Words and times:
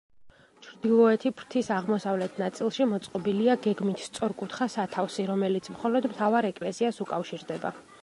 ჩრდილოეთი 0.67 1.31
ფრთის 1.41 1.69
აღმოსავლეთ 1.75 2.39
ნაწილში 2.43 2.89
მოწყობილია 2.95 3.59
გეგმით 3.67 4.03
სწორკუთხა 4.09 4.71
სათავსი, 4.79 5.29
რომელიც 5.33 5.73
მხოლოდ 5.77 6.13
მთავარ 6.17 6.53
ეკლესიას 6.55 7.09
უკავშირდება. 7.09 7.79